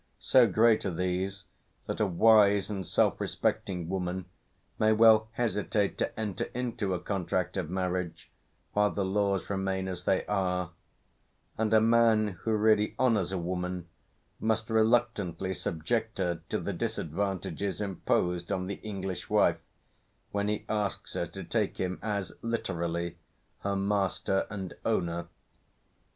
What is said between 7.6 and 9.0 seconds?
marriage while